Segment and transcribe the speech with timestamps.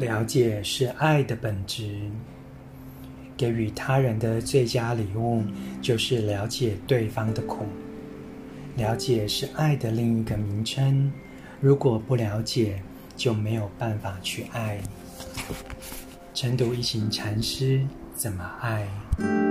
[0.00, 2.10] 了解是爱的本质
[3.36, 5.42] 给予他人的最佳礼物
[5.80, 7.66] 就是了解对方的苦。
[8.76, 11.12] 了解是爱的另一个名称
[11.60, 12.82] 如果不了解
[13.16, 14.78] 就没有办法去爱。
[16.32, 17.80] 晨读一行禅师
[18.16, 19.43] 怎么爱。